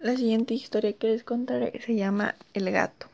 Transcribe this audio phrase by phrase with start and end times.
[0.00, 3.08] La siguiente historia que les contaré se llama El gato.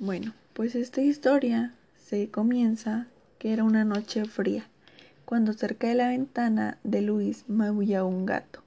[0.00, 3.06] Bueno, pues esta historia se comienza
[3.38, 4.66] que era una noche fría,
[5.24, 8.64] cuando cerca de la ventana de Luis maullaba un gato.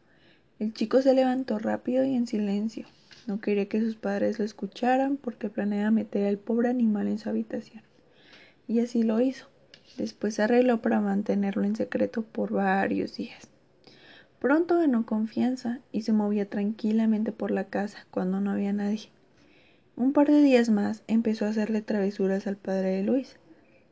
[0.60, 2.88] El chico se levantó rápido y en silencio.
[3.28, 7.28] No quería que sus padres lo escucharan porque planeaba meter al pobre animal en su
[7.28, 7.84] habitación.
[8.66, 9.48] Y así lo hizo.
[9.98, 13.50] Después se arregló para mantenerlo en secreto por varios días.
[14.46, 19.10] Pronto ganó confianza y se movía tranquilamente por la casa cuando no había nadie.
[19.96, 23.38] Un par de días más empezó a hacerle travesuras al padre de Luis.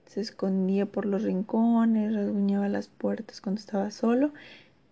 [0.05, 4.31] Se escondía por los rincones, rasguñaba las puertas cuando estaba solo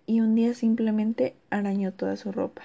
[0.08, 2.64] y un día simplemente arañó toda su ropa.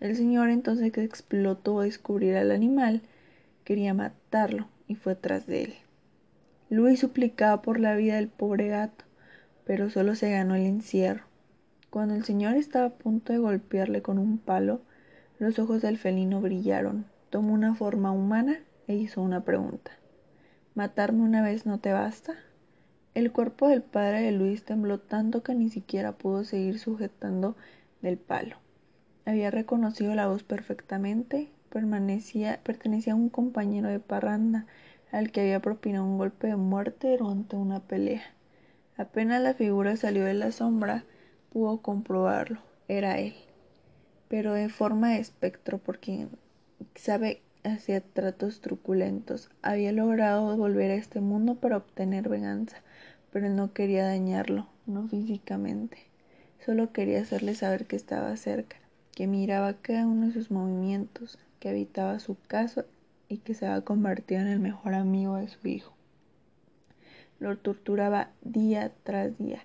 [0.00, 3.02] El señor entonces explotó a descubrir al animal,
[3.62, 5.74] quería matarlo y fue tras de él.
[6.68, 9.04] Luis suplicaba por la vida del pobre gato,
[9.64, 11.30] pero solo se ganó el encierro.
[11.92, 14.80] Cuando el señor estaba a punto de golpearle con un palo,
[15.38, 19.90] los ojos del felino brillaron, tomó una forma humana e hizo una pregunta.
[20.74, 22.32] ¿Matarme una vez no te basta?
[23.12, 27.56] El cuerpo del padre de Luis tembló tanto que ni siquiera pudo seguir sujetando
[28.00, 28.56] del palo.
[29.26, 34.64] Había reconocido la voz perfectamente, permanecía, pertenecía a un compañero de parranda
[35.10, 38.22] al que había propinado un golpe de muerte durante una pelea.
[38.96, 41.04] Apenas la figura salió de la sombra,
[41.52, 43.34] pudo comprobarlo, era él,
[44.28, 46.28] pero de forma de espectro, porque
[46.94, 49.50] sabe hacía tratos truculentos.
[49.62, 52.78] Había logrado volver a este mundo para obtener venganza,
[53.32, 55.98] pero no quería dañarlo, no físicamente.
[56.64, 58.76] Solo quería hacerle saber que estaba cerca,
[59.14, 62.84] que miraba cada uno de sus movimientos, que habitaba su casa
[63.28, 65.92] y que se había convertido en el mejor amigo de su hijo.
[67.38, 69.64] Lo torturaba día tras día,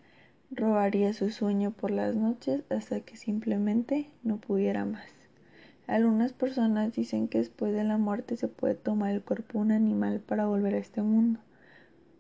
[0.50, 5.10] Robaría su sueño por las noches hasta que simplemente no pudiera más.
[5.88, 9.72] Algunas personas dicen que después de la muerte se puede tomar el cuerpo de un
[9.74, 11.40] animal para volver a este mundo.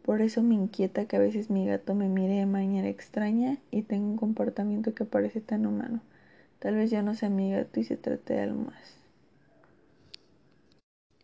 [0.03, 3.84] Por eso me inquieta que a veces mi gato me mire de manera extraña y
[3.84, 6.01] tenga un comportamiento que parece tan humano.
[6.59, 8.97] Tal vez ya no sea mi gato y se trate de algo más.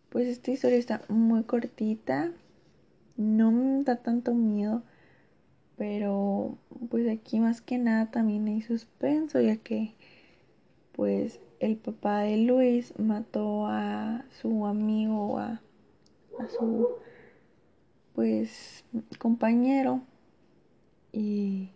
[0.09, 2.31] Pues esta historia está muy cortita.
[3.17, 4.83] No me da tanto miedo
[7.13, 9.93] aquí más que nada también hay suspenso ya que
[10.93, 15.61] pues el papá de Luis mató a su amigo a,
[16.39, 16.89] a su
[18.13, 18.83] pues
[19.17, 20.01] compañero
[21.11, 21.69] y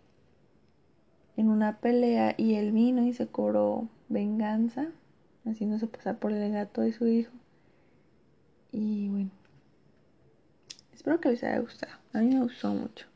[1.36, 4.88] en una pelea y él vino y se cobró venganza
[5.44, 7.32] haciéndose pasar por el gato de su hijo.
[8.72, 9.30] Y bueno
[10.92, 11.92] espero que les haya gustado.
[12.12, 13.06] A mí me gustó mucho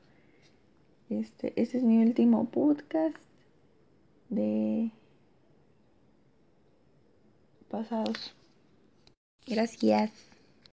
[1.20, 3.16] este, este es mi último podcast
[4.28, 4.90] de
[7.68, 8.34] pasados.
[9.46, 10.31] Gracias.